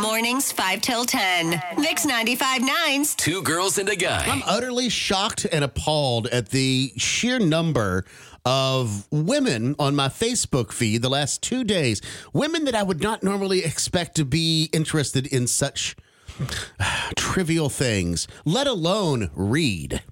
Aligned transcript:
Mornings 0.00 0.52
5 0.52 0.80
till 0.80 1.04
10. 1.04 1.62
Mix 1.78 2.06
95.9's 2.06 3.14
Two 3.16 3.42
girls 3.42 3.78
and 3.78 3.88
a 3.88 3.96
guy. 3.96 4.24
I'm 4.26 4.42
utterly 4.46 4.88
shocked 4.88 5.46
and 5.50 5.64
appalled 5.64 6.26
at 6.28 6.50
the 6.50 6.92
sheer 6.96 7.38
number 7.38 8.04
of 8.44 9.06
women 9.10 9.74
on 9.78 9.96
my 9.96 10.08
Facebook 10.08 10.72
feed 10.72 11.02
the 11.02 11.08
last 11.08 11.42
two 11.42 11.64
days. 11.64 12.00
Women 12.32 12.64
that 12.66 12.74
I 12.74 12.82
would 12.82 13.02
not 13.02 13.22
normally 13.22 13.64
expect 13.64 14.14
to 14.16 14.24
be 14.24 14.70
interested 14.72 15.26
in 15.26 15.46
such 15.46 15.96
trivial 17.16 17.68
things, 17.68 18.28
let 18.44 18.66
alone 18.66 19.30
read. 19.34 20.02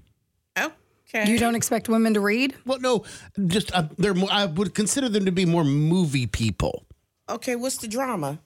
Okay. 0.57 1.31
You 1.31 1.39
don't 1.39 1.55
expect 1.55 1.87
women 1.87 2.13
to 2.15 2.19
read? 2.19 2.53
Well, 2.65 2.79
no, 2.79 3.05
just 3.47 3.73
uh, 3.73 3.87
they're 3.97 4.13
more. 4.13 4.29
I 4.29 4.45
would 4.45 4.75
consider 4.75 5.07
them 5.07 5.23
to 5.23 5.31
be 5.31 5.45
more 5.45 5.63
movie 5.63 6.27
people 6.27 6.83
Okay, 7.29 7.55
what's 7.55 7.77
the 7.77 7.87
drama? 7.87 8.39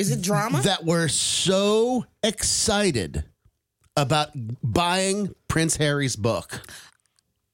Is 0.00 0.10
it 0.10 0.22
drama? 0.22 0.62
that 0.62 0.84
were 0.84 1.08
so 1.08 2.04
excited 2.22 3.24
about 3.96 4.30
buying 4.62 5.34
Prince 5.48 5.76
Harry's 5.76 6.16
book. 6.16 6.60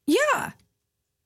Yeah. 0.06 0.52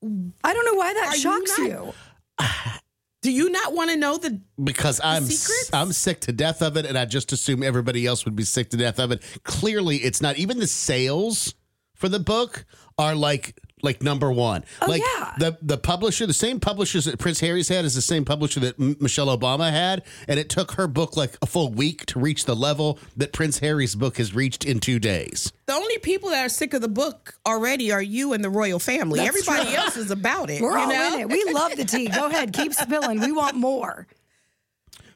I 0.02 0.52
don't 0.54 0.64
know 0.64 0.74
why 0.74 0.94
that 0.94 1.08
Are 1.08 1.16
you 1.16 1.22
shocks 1.22 1.58
not- 1.58 1.68
you. 1.68 1.92
Do 3.22 3.30
you 3.30 3.50
not 3.50 3.74
want 3.74 3.90
to 3.90 3.98
know 3.98 4.16
the 4.16 4.40
because 4.64 4.98
I'm 5.04 5.24
secrets? 5.24 5.68
I'm 5.74 5.92
sick 5.92 6.20
to 6.22 6.32
death 6.32 6.62
of 6.62 6.78
it, 6.78 6.86
and 6.86 6.96
I 6.96 7.04
just 7.04 7.32
assume 7.32 7.62
everybody 7.62 8.06
else 8.06 8.24
would 8.24 8.34
be 8.34 8.44
sick 8.44 8.70
to 8.70 8.78
death 8.78 8.98
of 8.98 9.12
it. 9.12 9.22
Clearly, 9.44 9.98
it's 9.98 10.22
not. 10.22 10.38
Even 10.38 10.58
the 10.58 10.66
sales 10.66 11.54
for 11.94 12.08
the 12.08 12.18
book 12.18 12.64
are 12.96 13.14
like 13.14 13.58
like 13.82 14.02
number 14.02 14.30
one. 14.32 14.64
Oh, 14.82 14.86
like 14.86 15.02
yeah. 15.16 15.34
the 15.38 15.58
the 15.62 15.78
publisher, 15.78 16.26
the 16.26 16.32
same 16.32 16.60
publishers 16.60 17.04
that 17.06 17.18
Prince 17.18 17.40
Harry's 17.40 17.68
had 17.68 17.84
is 17.84 17.94
the 17.94 18.02
same 18.02 18.24
publisher 18.24 18.60
that 18.60 18.78
M- 18.78 18.96
Michelle 19.00 19.26
Obama 19.36 19.70
had, 19.70 20.02
and 20.28 20.38
it 20.38 20.48
took 20.48 20.72
her 20.72 20.86
book 20.86 21.16
like 21.16 21.36
a 21.42 21.46
full 21.46 21.70
week 21.72 22.06
to 22.06 22.18
reach 22.20 22.44
the 22.44 22.56
level 22.56 22.98
that 23.16 23.32
Prince 23.32 23.58
Harry's 23.58 23.94
book 23.94 24.16
has 24.18 24.34
reached 24.34 24.64
in 24.64 24.80
two 24.80 24.98
days. 24.98 25.52
the 25.66 25.72
only 25.74 25.98
people 25.98 26.30
that 26.30 26.44
are 26.44 26.48
sick 26.48 26.74
of 26.74 26.80
the 26.80 26.88
book 26.88 27.34
already 27.46 27.92
are 27.92 28.02
you 28.02 28.32
and 28.32 28.42
the 28.44 28.50
royal 28.50 28.78
family. 28.78 29.18
That's 29.20 29.28
Everybody 29.28 29.70
true. 29.70 29.78
else 29.82 29.96
is 29.96 30.10
about 30.10 30.50
it. 30.50 30.60
We're 30.60 30.76
you 30.76 30.84
all 30.84 30.88
know? 30.88 31.14
in 31.14 31.20
it. 31.20 31.28
We 31.28 31.44
love 31.52 31.76
the 31.76 31.84
tea. 31.84 32.08
Go 32.08 32.26
ahead, 32.26 32.52
keep 32.52 32.72
spilling. 32.74 33.20
We 33.20 33.32
want 33.32 33.56
more. 33.56 34.06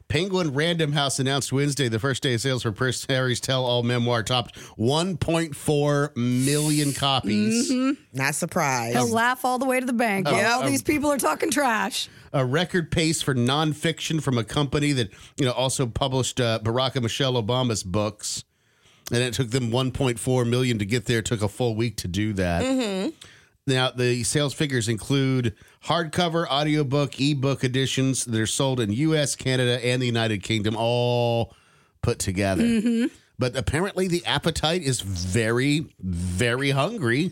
Penguin 0.07 0.53
Random 0.53 0.91
House 0.91 1.19
announced 1.19 1.51
Wednesday 1.51 1.87
the 1.89 1.97
first 1.99 2.21
day 2.21 2.35
of 2.35 2.41
sales 2.41 2.61
for 2.63 2.71
Prince 2.71 3.05
Harry's 3.09 3.39
Tell 3.39 3.65
All 3.65 3.81
memoir 3.81 4.21
topped 4.23 4.55
1.4 4.77 6.15
million 6.15 6.93
copies. 6.93 7.71
Not 8.13 8.35
surprised. 8.35 8.95
He'll 8.95 9.09
laugh 9.09 9.43
all 9.43 9.57
the 9.57 9.65
way 9.65 9.79
to 9.79 9.85
the 9.85 9.93
bank. 9.93 10.27
Yeah, 10.29 10.53
all 10.53 10.63
Oh. 10.63 10.69
these 10.69 10.83
people 10.83 11.11
are 11.11 11.17
talking 11.17 11.49
trash. 11.51 12.07
a 12.33 12.45
record 12.45 12.91
pace 12.91 13.21
for 13.21 13.33
nonfiction 13.33 14.21
from 14.21 14.37
a 14.37 14.43
company 14.43 14.91
that 14.91 15.09
you 15.37 15.45
know 15.45 15.51
also 15.53 15.87
published 15.87 16.39
uh, 16.39 16.59
Barack 16.63 16.93
and 16.95 17.03
Michelle 17.03 17.33
Obama's 17.41 17.81
books, 17.83 18.43
and 19.11 19.21
it 19.23 19.33
took 19.33 19.49
them 19.51 19.71
1.4 19.71 20.47
million 20.47 20.77
to 20.79 20.85
get 20.85 21.05
there. 21.05 21.19
It 21.19 21.25
took 21.25 21.41
a 21.41 21.47
full 21.47 21.75
week 21.75 21.97
to 21.97 22.07
do 22.07 22.33
that. 22.33 22.61
Now 23.67 23.89
the 23.89 24.23
sales 24.23 24.53
figures 24.53 24.87
include 24.87 25.55
hardcover, 25.85 26.47
audiobook, 26.47 27.19
ebook 27.19 27.63
editions 27.63 28.25
that 28.25 28.39
are 28.39 28.45
sold 28.45 28.79
in 28.79 28.91
U.S., 28.91 29.35
Canada, 29.35 29.83
and 29.83 30.01
the 30.01 30.05
United 30.05 30.43
Kingdom, 30.43 30.75
all 30.77 31.55
put 32.03 32.19
together. 32.19 32.63
Mm-hmm. 32.63 33.07
But 33.39 33.57
apparently, 33.57 34.07
the 34.07 34.23
appetite 34.25 34.83
is 34.83 35.01
very, 35.01 35.87
very 35.99 36.71
hungry. 36.71 37.31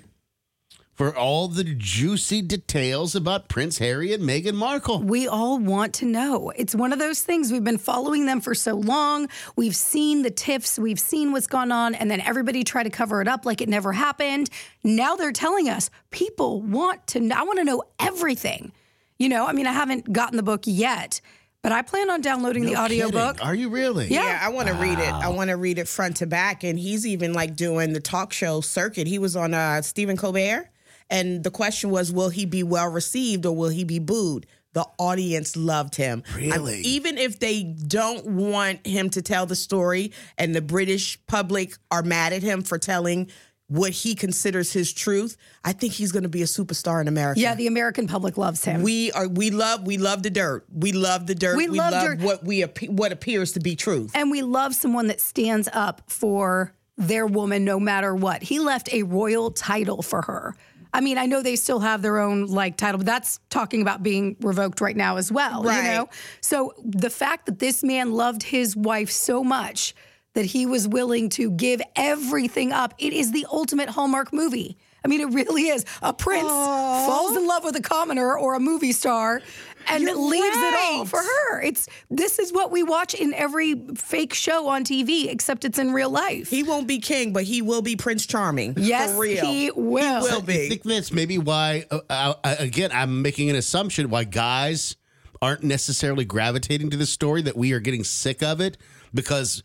For 0.95 1.15
all 1.17 1.47
the 1.47 1.63
juicy 1.63 2.43
details 2.43 3.15
about 3.15 3.47
Prince 3.49 3.79
Harry 3.79 4.13
and 4.13 4.21
Meghan 4.23 4.53
Markle. 4.53 5.01
We 5.01 5.27
all 5.27 5.57
want 5.57 5.95
to 5.95 6.05
know. 6.05 6.51
It's 6.55 6.75
one 6.75 6.93
of 6.93 6.99
those 6.99 7.23
things. 7.23 7.51
We've 7.51 7.63
been 7.63 7.79
following 7.79 8.27
them 8.27 8.39
for 8.41 8.53
so 8.53 8.75
long. 8.75 9.27
We've 9.55 9.75
seen 9.75 10.21
the 10.21 10.29
tiffs, 10.29 10.77
we've 10.77 10.99
seen 10.99 11.31
what's 11.31 11.47
gone 11.47 11.71
on, 11.71 11.95
and 11.95 12.11
then 12.11 12.21
everybody 12.21 12.63
tried 12.63 12.83
to 12.83 12.91
cover 12.91 13.21
it 13.21 13.27
up 13.27 13.43
like 13.43 13.59
it 13.59 13.69
never 13.69 13.91
happened. 13.91 14.51
Now 14.83 15.15
they're 15.15 15.31
telling 15.31 15.67
us 15.67 15.89
people 16.11 16.61
want 16.61 17.07
to 17.07 17.19
know. 17.19 17.35
I 17.39 17.41
want 17.43 17.57
to 17.57 17.65
know 17.65 17.81
everything. 17.99 18.71
You 19.17 19.29
know, 19.29 19.47
I 19.47 19.53
mean, 19.53 19.65
I 19.65 19.71
haven't 19.73 20.13
gotten 20.13 20.37
the 20.37 20.43
book 20.43 20.61
yet, 20.65 21.21
but 21.63 21.71
I 21.71 21.81
plan 21.81 22.11
on 22.11 22.21
downloading 22.21 22.65
the 22.65 22.73
No 22.73 22.83
audiobook. 22.83 23.37
kidding. 23.37 23.47
Are 23.47 23.55
you 23.55 23.69
really? 23.69 24.09
Yeah. 24.09 24.25
Yeah, 24.25 24.39
I 24.43 24.49
want 24.49 24.67
to 24.67 24.75
read 24.75 24.99
it. 24.99 25.11
I 25.11 25.29
want 25.29 25.49
to 25.49 25.57
read 25.57 25.79
it 25.79 25.87
front 25.87 26.17
to 26.17 26.27
back. 26.27 26.63
And 26.63 26.77
he's 26.77 27.07
even 27.07 27.33
like 27.33 27.55
doing 27.55 27.93
the 27.93 27.99
talk 27.99 28.31
show 28.31 28.61
circuit. 28.61 29.07
He 29.07 29.17
was 29.17 29.35
on 29.35 29.53
uh, 29.55 29.81
Stephen 29.81 30.17
Colbert, 30.17 30.69
and 31.13 31.43
the 31.43 31.51
question 31.51 31.89
was, 31.91 32.11
will 32.11 32.29
he 32.29 32.45
be 32.45 32.63
well 32.63 32.89
received 32.89 33.45
or 33.45 33.55
will 33.55 33.69
he 33.69 33.83
be 33.85 33.99
booed? 33.99 34.45
The 34.73 34.85
audience 34.97 35.55
loved 35.55 35.95
him. 35.95 36.23
I'm- 36.33 36.37
Really? 36.51 36.81
even 36.81 37.17
if 37.19 37.37
they 37.39 37.61
don't 37.63 38.25
want 38.25 38.85
him 38.87 39.09
to 39.11 39.21
tell 39.21 39.45
the 39.45 39.55
story, 39.55 40.11
and 40.37 40.53
the 40.55 40.61
British 40.61 41.19
public 41.27 41.75
are 41.91 42.01
mad 42.03 42.33
at 42.33 42.41
him 42.41 42.63
for 42.63 42.77
telling 42.79 43.27
what 43.67 43.91
he 43.91 44.13
considers 44.15 44.73
his 44.73 44.91
truth, 44.91 45.37
I 45.63 45.73
think 45.73 45.93
he's 45.93 46.11
going 46.11 46.23
to 46.23 46.29
be 46.29 46.41
a 46.41 46.45
superstar 46.45 47.01
in 47.01 47.07
America. 47.07 47.39
Yeah, 47.39 47.55
the 47.55 47.67
American 47.67 48.07
public 48.07 48.35
loves 48.37 48.63
him. 48.65 48.81
we 48.81 49.11
are. 49.13 49.27
We 49.27 49.51
love. 49.51 49.85
We 49.87 49.97
love 49.97 50.21
the 50.23 50.29
dirt. 50.31 50.65
We 50.73 50.91
love 50.91 51.27
the 51.27 51.35
dirt. 51.35 51.55
We 51.57 51.69
We, 51.69 51.77
love 51.79 51.91
love 51.93 52.03
dirt. 52.05 52.19
what 52.21 52.43
we 52.43 52.61
what 52.87 53.11
appears 53.11 53.53
to 53.53 53.59
be 53.59 53.75
truth. 53.75 54.11
And 54.15 54.29
we 54.31 54.41
love 54.41 54.75
someone 54.75 55.07
that 55.07 55.21
stands 55.21 55.69
up 55.71 56.01
for 56.07 56.73
their 56.97 57.25
woman 57.25 57.63
no 57.63 57.79
matter 57.79 58.13
what. 58.13 58.43
He 58.43 58.59
left 58.59 58.91
a 58.93 59.03
royal 59.03 59.49
title 59.51 60.01
for 60.03 60.21
her. 60.23 60.55
I 60.93 61.01
mean, 61.01 61.17
I 61.17 61.25
know 61.25 61.41
they 61.41 61.55
still 61.55 61.79
have 61.79 62.01
their 62.01 62.19
own 62.19 62.45
like 62.47 62.77
title, 62.77 62.99
but 62.99 63.07
that's 63.07 63.39
talking 63.49 63.81
about 63.81 64.03
being 64.03 64.35
revoked 64.41 64.79
right 64.79 64.95
now 64.95 65.17
as 65.17 65.31
well, 65.31 65.63
you 65.63 65.69
Right. 65.69 65.95
know? 65.95 66.07
So 66.41 66.73
the 66.83 67.09
fact 67.09 67.47
that 67.47 67.59
this 67.59 67.83
man 67.83 68.11
loved 68.13 68.43
his 68.43 68.75
wife 68.75 69.09
so 69.09 69.43
much 69.43 69.95
that 70.35 70.45
he 70.45 70.65
was 70.65 70.87
willing 70.87 71.29
to 71.29 71.51
give 71.51 71.81
everything 71.95 72.71
up, 72.71 72.93
it 72.99 73.13
is 73.13 73.31
the 73.31 73.45
ultimate 73.51 73.89
Hallmark 73.89 74.31
movie. 74.33 74.77
I 75.05 75.09
mean, 75.09 75.19
it 75.19 75.33
really 75.33 75.63
is. 75.67 75.83
A 76.01 76.13
prince 76.13 76.47
falls 76.47 77.35
in 77.35 77.45
love 77.45 77.63
with 77.65 77.75
a 77.75 77.81
commoner 77.81 78.37
or 78.37 78.55
a 78.55 78.59
movie 78.59 78.93
star 78.93 79.41
and 79.87 80.03
You're 80.03 80.15
leaves 80.15 80.57
it 80.57 80.73
all 80.75 81.05
for 81.05 81.19
her. 81.19 81.61
It's 81.61 81.87
this 82.09 82.39
is 82.39 82.51
what 82.53 82.71
we 82.71 82.83
watch 82.83 83.13
in 83.13 83.33
every 83.33 83.75
fake 83.95 84.33
show 84.33 84.67
on 84.67 84.83
TV, 84.83 85.29
except 85.31 85.65
it's 85.65 85.79
in 85.79 85.91
real 85.91 86.09
life. 86.09 86.49
He 86.49 86.63
won't 86.63 86.87
be 86.87 86.99
king, 86.99 87.33
but 87.33 87.43
he 87.43 87.61
will 87.61 87.81
be 87.81 87.95
Prince 87.95 88.25
Charming. 88.25 88.75
yes, 88.77 89.11
for 89.13 89.21
real. 89.21 89.45
he 89.45 89.71
will. 89.71 90.21
will 90.23 90.37
I 90.37 90.41
be. 90.41 90.69
think 90.69 90.83
that's 90.83 91.11
maybe 91.11 91.37
why, 91.37 91.85
uh, 92.09 92.33
again, 92.43 92.91
I'm 92.93 93.21
making 93.21 93.49
an 93.49 93.55
assumption 93.55 94.09
why 94.09 94.23
guys 94.23 94.95
aren't 95.41 95.63
necessarily 95.63 96.25
gravitating 96.25 96.89
to 96.91 96.97
this 96.97 97.09
story, 97.09 97.41
that 97.41 97.57
we 97.57 97.73
are 97.73 97.79
getting 97.79 98.03
sick 98.03 98.41
of 98.43 98.61
it 98.61 98.77
because. 99.13 99.63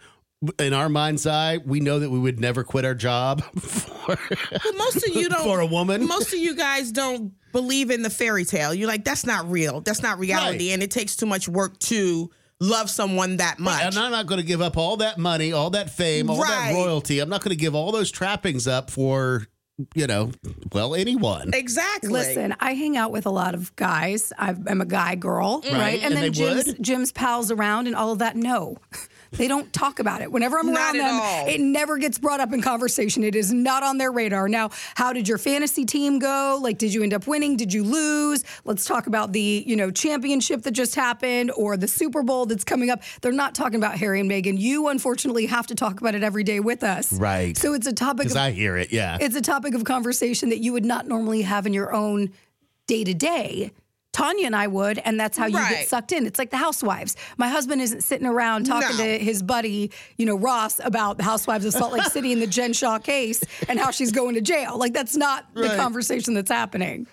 In 0.60 0.72
our 0.72 0.88
mind's 0.88 1.26
eye, 1.26 1.58
we 1.64 1.80
know 1.80 1.98
that 1.98 2.10
we 2.10 2.18
would 2.18 2.38
never 2.38 2.62
quit 2.62 2.84
our 2.84 2.94
job 2.94 3.42
for, 3.60 4.16
But 4.28 4.76
most 4.76 4.96
of 5.08 5.14
you 5.16 5.28
don't. 5.28 5.42
for 5.42 5.58
a 5.60 5.66
woman. 5.66 6.06
Most 6.06 6.32
of 6.32 6.38
you 6.38 6.54
guys 6.54 6.92
don't 6.92 7.32
believe 7.50 7.90
in 7.90 8.02
the 8.02 8.10
fairy 8.10 8.44
tale. 8.44 8.72
You're 8.72 8.86
like, 8.86 9.04
that's 9.04 9.26
not 9.26 9.50
real. 9.50 9.80
That's 9.80 10.00
not 10.02 10.18
reality, 10.20 10.68
Right. 10.68 10.74
and 10.74 10.82
it 10.82 10.92
takes 10.92 11.16
too 11.16 11.26
much 11.26 11.48
work 11.48 11.76
to 11.80 12.30
love 12.60 12.88
someone 12.88 13.38
that 13.38 13.58
much. 13.58 13.82
And 13.82 13.98
I'm 13.98 14.12
not 14.12 14.26
going 14.26 14.40
to 14.40 14.46
give 14.46 14.60
up 14.62 14.76
all 14.76 14.98
that 14.98 15.18
money, 15.18 15.52
all 15.52 15.70
that 15.70 15.90
fame, 15.90 16.30
all 16.30 16.36
that 16.40 16.72
royalty. 16.72 17.18
I'm 17.18 17.28
not 17.28 17.42
going 17.42 17.56
to 17.56 17.60
give 17.60 17.74
all 17.74 17.90
those 17.90 18.12
trappings 18.12 18.68
up 18.68 18.90
for, 18.92 19.46
you 19.96 20.06
know, 20.06 20.30
well, 20.72 20.94
anyone. 20.94 21.50
exactly. 21.52 22.10
Listen, 22.10 22.54
I 22.60 22.74
hang 22.74 22.96
out 22.96 23.10
with 23.10 23.26
a 23.26 23.30
lot 23.30 23.54
of 23.56 23.74
guys. 23.74 24.32
i 24.38 24.50
I'm 24.68 24.80
a 24.80 24.86
guy 24.86 25.16
girl, 25.16 25.62
right? 25.64 25.72
Right, 25.72 25.94
And, 25.96 26.04
and 26.04 26.14
then 26.14 26.22
they 26.22 26.30
Jim's, 26.30 26.66
would? 26.66 26.82
Jim's 26.82 27.10
pals 27.12 27.50
around 27.50 27.88
and 27.88 27.96
all 27.96 28.12
of 28.12 28.18
that. 28.20 28.36
No, 28.36 28.76
they 29.32 29.48
don't 29.48 29.72
talk 29.72 29.98
about 29.98 30.22
it. 30.22 30.30
Whenever 30.32 30.58
I'm 30.58 30.68
around 30.68 30.98
them, 30.98 31.20
all. 31.20 31.46
it 31.46 31.60
never 31.60 31.98
gets 31.98 32.18
brought 32.18 32.40
up 32.40 32.52
in 32.52 32.62
conversation. 32.62 33.24
It 33.24 33.34
is 33.34 33.52
not 33.52 33.82
on 33.82 33.98
their 33.98 34.10
radar. 34.10 34.48
Now, 34.48 34.70
how 34.94 35.12
did 35.12 35.28
your 35.28 35.38
fantasy 35.38 35.84
team 35.84 36.18
go? 36.18 36.58
Like, 36.60 36.78
did 36.78 36.94
you 36.94 37.02
end 37.02 37.14
up 37.14 37.26
winning? 37.26 37.56
Did 37.56 37.72
you 37.72 37.84
lose? 37.84 38.44
Let's 38.64 38.84
talk 38.84 39.06
about 39.06 39.32
the 39.32 39.64
you 39.66 39.76
know 39.76 39.90
championship 39.90 40.62
that 40.62 40.72
just 40.72 40.94
happened 40.94 41.50
or 41.56 41.76
the 41.76 41.88
Super 41.88 42.22
Bowl 42.22 42.46
that's 42.46 42.64
coming 42.64 42.90
up. 42.90 43.02
They're 43.20 43.32
not 43.32 43.54
talking 43.54 43.76
about 43.76 43.98
Harry 43.98 44.20
and 44.20 44.30
Meghan. 44.30 44.58
You 44.58 44.88
unfortunately 44.88 45.46
have 45.46 45.66
to 45.68 45.74
talk 45.74 46.00
about 46.00 46.14
it 46.14 46.22
every 46.22 46.44
day 46.44 46.60
with 46.60 46.82
us. 46.82 47.12
Right. 47.12 47.56
So 47.56 47.74
it's 47.74 47.86
a 47.86 47.92
topic. 47.92 48.24
Because 48.24 48.36
I 48.36 48.52
hear 48.52 48.76
it, 48.76 48.92
yeah. 48.92 49.18
it's 49.20 49.36
a 49.36 49.42
topic 49.42 49.74
of 49.74 49.84
conversation 49.84 50.50
that 50.50 50.58
you 50.58 50.72
would 50.72 50.84
not 50.84 51.06
normally 51.06 51.42
have 51.42 51.66
in 51.66 51.72
your 51.74 51.92
own 51.92 52.32
day 52.86 53.04
to 53.04 53.14
day. 53.14 53.72
Tanya 54.12 54.46
and 54.46 54.56
I 54.56 54.66
would, 54.66 54.98
and 54.98 55.18
that's 55.20 55.36
how 55.38 55.46
you 55.46 55.56
Right. 55.56 55.70
get 55.80 55.88
sucked 55.88 56.12
in. 56.12 56.26
It's 56.26 56.38
like 56.38 56.50
the 56.50 56.56
housewives. 56.56 57.14
My 57.36 57.48
husband 57.48 57.80
isn't 57.82 58.02
sitting 58.02 58.26
around 58.26 58.64
talking 58.64 58.96
No. 58.96 59.04
to 59.04 59.18
his 59.18 59.42
buddy, 59.42 59.90
you 60.16 60.26
know, 60.26 60.36
Ross, 60.36 60.80
about 60.82 61.18
the 61.18 61.24
housewives 61.24 61.64
of 61.64 61.72
Salt 61.74 61.92
Lake 61.92 62.04
City 62.10 62.32
and 62.32 62.40
the 62.42 62.46
Jen 62.46 62.72
Shah 62.72 62.98
case 62.98 63.42
and 63.68 63.78
how 63.78 63.90
she's 63.90 64.10
going 64.10 64.34
to 64.34 64.40
jail. 64.40 64.76
Like 64.78 64.92
that's 64.94 65.16
not 65.16 65.46
the 65.54 65.68
conversation 65.76 66.34
that's 66.34 66.50
happening. 66.50 67.06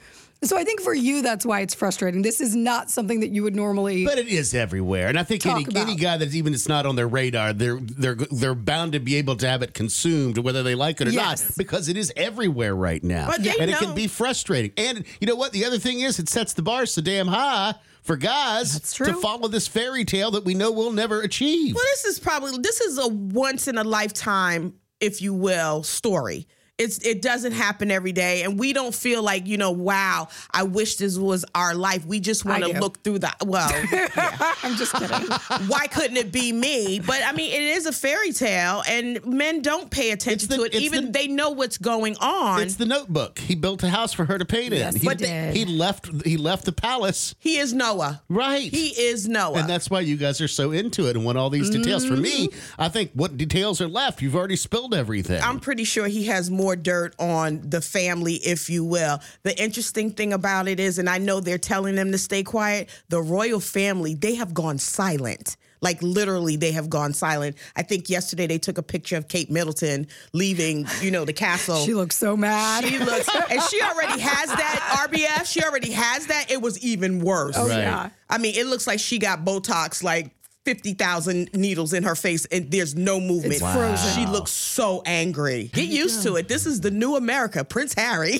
So 0.43 0.57
I 0.57 0.63
think 0.63 0.81
for 0.81 0.93
you, 0.93 1.21
that's 1.21 1.45
why 1.45 1.61
it's 1.61 1.73
frustrating. 1.73 2.21
This 2.21 2.39
is 2.39 2.55
not 2.55 2.91
something 2.91 3.21
that 3.21 3.29
you 3.31 3.41
would 3.43 3.55
normally. 3.55 4.05
But 4.05 4.19
it 4.19 4.27
is 4.27 4.53
everywhere, 4.53 5.07
and 5.07 5.17
I 5.17 5.23
think 5.23 5.45
any 5.45 5.63
about. 5.63 5.75
any 5.77 5.95
guy 5.95 6.17
that's 6.17 6.35
even 6.35 6.53
it's 6.53 6.67
not 6.67 6.85
on 6.85 6.95
their 6.95 7.07
radar, 7.07 7.53
they're 7.53 7.79
they're 7.81 8.15
they're 8.15 8.53
bound 8.53 8.93
to 8.93 8.99
be 8.99 9.15
able 9.15 9.35
to 9.37 9.47
have 9.47 9.61
it 9.63 9.73
consumed, 9.73 10.37
whether 10.37 10.61
they 10.61 10.75
like 10.75 11.01
it 11.01 11.07
or 11.07 11.11
Yes. 11.11 11.43
not, 11.43 11.57
because 11.57 11.89
it 11.89 11.97
is 11.97 12.11
everywhere 12.15 12.75
right 12.75 13.03
now, 13.03 13.27
But 13.27 13.43
they 13.43 13.55
and 13.59 13.71
it 13.71 13.77
can 13.77 13.95
be 13.95 14.07
frustrating. 14.07 14.71
And 14.77 15.05
you 15.19 15.25
know 15.27 15.35
what? 15.35 15.51
The 15.51 15.65
other 15.65 15.79
thing 15.79 16.01
is, 16.01 16.19
it 16.19 16.29
sets 16.29 16.53
the 16.53 16.61
bar 16.61 16.85
so 16.85 17.01
damn 17.01 17.27
high 17.27 17.73
for 18.03 18.15
guys 18.15 18.79
to 18.93 19.13
follow 19.15 19.47
this 19.47 19.67
fairy 19.67 20.05
tale 20.05 20.29
that 20.31 20.45
we 20.45 20.53
know 20.53 20.71
we'll 20.71 20.91
never 20.91 21.21
achieve. 21.21 21.73
Well, 21.73 21.83
this 21.93 22.05
is 22.05 22.19
probably 22.19 22.57
this 22.59 22.81
is 22.81 22.99
a 22.99 23.07
once 23.07 23.67
in 23.67 23.77
a 23.79 23.83
lifetime, 23.83 24.75
if 24.99 25.21
you 25.23 25.33
will, 25.33 25.81
story. 25.81 26.47
It's 26.77 26.97
it 27.05 27.21
doesn't 27.21 27.53
happen 27.53 27.89
every 27.89 28.11
day, 28.11 28.43
and 28.43 28.59
we 28.59 28.73
don't 28.73 28.93
feel 28.93 29.23
like 29.23 29.47
you 29.47 29.57
know, 29.57 29.71
wow, 29.71 30.27
I 30.51 30.63
wish 30.63 30.97
this 30.97 31.17
was 31.17 31.45
our 31.55 31.73
life. 31.73 32.05
We 32.05 32.19
just 32.19 32.43
want 32.43 32.65
to 32.65 32.77
look 32.79 33.01
through 33.01 33.19
the 33.19 33.31
well. 33.45 33.69
I'm 34.61 34.75
just 34.75 34.91
kidding. 34.91 35.67
why 35.69 35.87
couldn't 35.87 36.17
it 36.17 36.33
be 36.33 36.51
me? 36.51 36.99
But 36.99 37.21
I 37.23 37.31
mean, 37.31 37.53
it 37.53 37.61
is 37.61 37.85
a 37.85 37.93
fairy 37.93 38.33
tale, 38.33 38.83
and 38.89 39.25
men 39.25 39.61
don't 39.61 39.89
pay 39.89 40.11
attention 40.11 40.49
the- 40.49 40.57
to 40.57 40.63
it. 40.63 40.75
Even 40.75 41.05
the- 41.05 41.11
they 41.11 41.27
know 41.29 41.51
what's 41.51 41.77
going 41.77 42.17
on. 42.17 42.61
It's 42.61 42.75
the 42.75 42.85
Notebook. 42.85 43.39
He 43.39 43.55
built 43.55 43.81
a 43.83 43.89
house 43.89 44.11
for 44.11 44.25
her 44.25 44.37
to 44.37 44.43
paint 44.43 44.73
in. 44.73 44.79
Yes, 44.79 44.95
he 44.95 45.07
he, 45.07 45.15
did. 45.15 45.55
he 45.55 45.63
left. 45.63 46.25
He 46.25 46.35
left 46.35 46.65
the 46.65 46.73
palace. 46.73 47.35
he 47.39 47.57
is 47.57 47.73
Noah. 47.73 48.21
Right. 48.27 48.69
He 48.69 48.87
is 48.89 49.29
Noah. 49.29 49.59
And 49.59 49.69
that's 49.69 49.89
why 49.89 50.01
you 50.01 50.17
guys 50.17 50.41
are 50.41 50.49
so 50.49 50.71
into 50.71 51.07
it 51.07 51.15
and 51.15 51.23
want 51.23 51.37
all 51.37 51.49
these 51.49 51.69
details. 51.69 52.05
For 52.05 52.17
me, 52.17 52.47
mm-hmm. 52.47 52.81
I 52.81 52.89
think 52.89 53.11
what 53.13 53.37
details 53.37 53.79
are 53.79 53.87
left? 53.87 54.21
You've 54.21 54.35
already 54.35 54.57
spilled 54.57 54.93
everything. 54.93 55.41
I'm 55.41 55.61
pretty 55.61 55.85
sure 55.85 56.07
he 56.07 56.25
has 56.25 56.51
more 56.51 56.64
dirt 56.73 57.13
on 57.19 57.61
the 57.69 57.81
family, 57.81 58.35
if 58.35 58.69
you 58.69 58.83
will. 58.85 59.19
The 59.43 59.61
interesting 59.61 60.09
thing 60.11 60.33
about 60.33 60.67
it 60.69 60.79
is, 60.79 60.97
and 60.97 61.09
I 61.09 61.17
know 61.19 61.41
they're 61.41 61.57
telling 61.57 61.95
them 61.95 62.11
to 62.13 62.17
stay 62.17 62.41
quiet, 62.43 62.89
the 63.09 63.21
royal 63.21 63.59
family, 63.59 64.15
they 64.15 64.35
have 64.35 64.53
gone 64.53 64.77
silent. 64.77 65.57
Like 65.81 66.01
literally, 66.01 66.55
they 66.55 66.71
have 66.71 66.89
gone 66.89 67.13
silent. 67.13 67.57
I 67.75 67.83
think 67.83 68.09
yesterday 68.09 68.47
they 68.47 68.57
took 68.57 68.79
a 68.79 68.81
picture 68.81 69.17
of 69.17 69.27
Kate 69.27 69.51
Middleton 69.51 70.07
leaving, 70.33 70.87
you 71.01 71.11
know, 71.11 71.25
the 71.25 71.33
castle. 71.45 71.77
She 71.85 71.93
looks 71.93 72.15
so 72.15 72.35
mad. 72.35 72.85
She 72.85 72.97
looks, 72.97 73.29
and 73.51 73.61
she 73.63 73.81
already 73.81 74.19
has 74.19 74.49
that 74.49 75.07
RBF. 75.11 75.45
She 75.45 75.61
already 75.61 75.91
has 75.91 76.25
that. 76.27 76.49
It 76.49 76.59
was 76.61 76.79
even 76.83 77.19
worse. 77.19 77.55
oh 77.57 77.67
Right. 77.67 77.79
yeah. 77.81 78.09
I 78.29 78.39
mean, 78.39 78.55
it 78.55 78.65
looks 78.65 78.87
like 78.87 78.99
she 78.99 79.19
got 79.19 79.45
Botox 79.45 80.01
like 80.01 80.31
50,000 80.65 81.53
needles 81.53 81.93
in 81.93 82.03
her 82.03 82.15
face 82.15 82.45
and 82.47 82.69
there's 82.71 82.95
no 82.95 83.19
movement. 83.19 83.53
It's 83.53 83.61
frozen. 83.61 84.13
She 84.13 84.25
looks 84.25 84.51
so 84.51 85.03
angry. 85.05 85.69
Get 85.73 85.87
used 85.87 86.23
to 86.23 86.35
it. 86.35 86.47
This 86.47 86.65
is 86.65 86.81
the 86.81 86.91
new 86.91 87.15
America. 87.15 87.63
Prince 87.63 87.93
Harry. 87.93 88.33